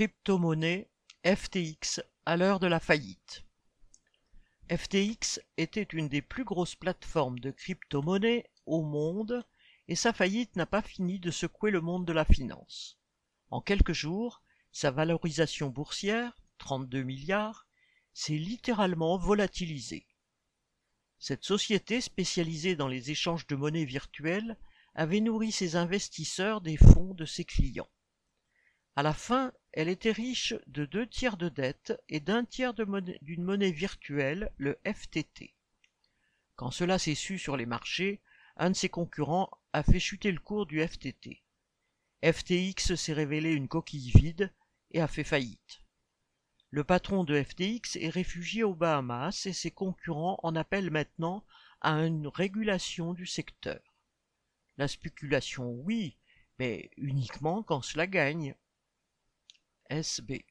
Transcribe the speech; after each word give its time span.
Crypto-monnaie 0.00 0.88
FTX 1.26 2.00
à 2.24 2.38
l'heure 2.38 2.58
de 2.58 2.66
la 2.66 2.80
faillite. 2.80 3.44
FTX 4.74 5.40
était 5.58 5.82
une 5.82 6.08
des 6.08 6.22
plus 6.22 6.44
grosses 6.44 6.74
plateformes 6.74 7.38
de 7.38 7.50
crypto-monnaie 7.50 8.48
au 8.64 8.82
monde 8.82 9.44
et 9.88 9.96
sa 9.96 10.14
faillite 10.14 10.56
n'a 10.56 10.64
pas 10.64 10.80
fini 10.80 11.18
de 11.18 11.30
secouer 11.30 11.70
le 11.70 11.82
monde 11.82 12.06
de 12.06 12.14
la 12.14 12.24
finance. 12.24 12.98
En 13.50 13.60
quelques 13.60 13.92
jours, 13.92 14.42
sa 14.72 14.90
valorisation 14.90 15.68
boursière, 15.68 16.34
32 16.56 17.02
milliards, 17.02 17.66
s'est 18.14 18.38
littéralement 18.38 19.18
volatilisée. 19.18 20.06
Cette 21.18 21.44
société 21.44 22.00
spécialisée 22.00 22.74
dans 22.74 22.88
les 22.88 23.10
échanges 23.10 23.46
de 23.48 23.54
monnaie 23.54 23.84
virtuelle 23.84 24.56
avait 24.94 25.20
nourri 25.20 25.52
ses 25.52 25.76
investisseurs 25.76 26.62
des 26.62 26.78
fonds 26.78 27.12
de 27.12 27.26
ses 27.26 27.44
clients. 27.44 27.90
À 28.96 29.02
la 29.02 29.14
fin, 29.14 29.52
elle 29.72 29.88
était 29.88 30.12
riche 30.12 30.54
de 30.66 30.84
deux 30.84 31.06
tiers 31.06 31.36
de 31.36 31.48
dette 31.48 31.98
et 32.08 32.20
d'un 32.20 32.44
tiers 32.44 32.74
d'une 32.74 33.42
monnaie, 33.42 33.70
virtuelle, 33.70 34.52
le 34.56 34.78
FTT. 34.84 35.54
Quand 36.56 36.70
cela 36.70 36.98
s'est 36.98 37.14
su 37.14 37.38
sur 37.38 37.56
les 37.56 37.66
marchés, 37.66 38.20
un 38.56 38.70
de 38.70 38.76
ses 38.76 38.88
concurrents 38.88 39.50
a 39.72 39.82
fait 39.82 40.00
chuter 40.00 40.32
le 40.32 40.40
cours 40.40 40.66
du 40.66 40.86
FTT. 40.86 41.42
FTX 42.22 42.96
s'est 42.96 43.12
révélé 43.12 43.52
une 43.52 43.68
coquille 43.68 44.10
vide 44.10 44.52
et 44.90 45.00
a 45.00 45.06
fait 45.06 45.24
faillite. 45.24 45.80
Le 46.70 46.84
patron 46.84 47.24
de 47.24 47.42
FTX 47.42 47.96
est 47.96 48.10
réfugié 48.10 48.64
aux 48.64 48.74
Bahamas 48.74 49.46
et 49.46 49.52
ses 49.52 49.70
concurrents 49.70 50.38
en 50.42 50.54
appellent 50.54 50.90
maintenant 50.90 51.44
à 51.80 51.92
une 51.94 52.26
régulation 52.28 53.14
du 53.14 53.26
secteur. 53.26 53.80
La 54.76 54.88
spéculation, 54.88 55.70
oui, 55.70 56.16
mais 56.58 56.90
uniquement 56.96 57.62
quand 57.62 57.82
cela 57.82 58.06
gagne. 58.06 58.54
SB 59.90 60.44